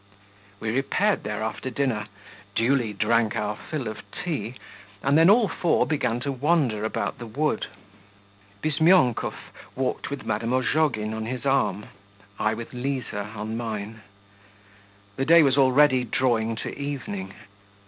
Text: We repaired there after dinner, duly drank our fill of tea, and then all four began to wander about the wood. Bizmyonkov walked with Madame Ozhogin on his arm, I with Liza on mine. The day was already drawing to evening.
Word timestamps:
We 0.59 0.71
repaired 0.71 1.21
there 1.23 1.43
after 1.43 1.69
dinner, 1.69 2.07
duly 2.55 2.91
drank 2.91 3.35
our 3.35 3.55
fill 3.55 3.87
of 3.87 3.99
tea, 4.11 4.55
and 5.03 5.15
then 5.15 5.29
all 5.29 5.47
four 5.47 5.85
began 5.85 6.19
to 6.21 6.31
wander 6.31 6.83
about 6.83 7.19
the 7.19 7.27
wood. 7.27 7.67
Bizmyonkov 8.63 9.35
walked 9.75 10.09
with 10.09 10.25
Madame 10.25 10.53
Ozhogin 10.53 11.13
on 11.13 11.27
his 11.27 11.45
arm, 11.45 11.85
I 12.39 12.55
with 12.55 12.73
Liza 12.73 13.25
on 13.35 13.55
mine. 13.55 14.01
The 15.17 15.25
day 15.25 15.43
was 15.43 15.55
already 15.55 16.03
drawing 16.03 16.55
to 16.55 16.75
evening. 16.75 17.35